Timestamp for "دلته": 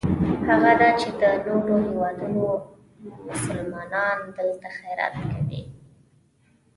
4.37-4.67